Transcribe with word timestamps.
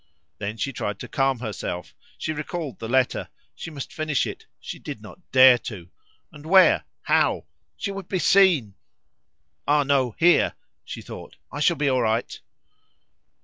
Then 0.39 0.57
she 0.57 0.73
tried 0.73 0.97
to 1.01 1.07
calm 1.07 1.37
herself; 1.41 1.93
she 2.17 2.33
recalled 2.33 2.79
the 2.79 2.89
letter; 2.89 3.29
she 3.53 3.69
must 3.69 3.93
finish 3.93 4.25
it; 4.25 4.47
she 4.59 4.79
did 4.79 4.99
not 4.99 5.31
dare 5.31 5.59
to. 5.59 5.91
And 6.31 6.43
where? 6.43 6.85
How? 7.03 7.45
She 7.77 7.91
would 7.91 8.07
be 8.07 8.17
seen! 8.17 8.73
"Ah, 9.67 9.83
no! 9.83 10.15
here," 10.17 10.55
she 10.83 11.03
thought, 11.03 11.35
"I 11.51 11.59
shall 11.59 11.77
be 11.77 11.87
all 11.87 12.01
right." 12.01 12.39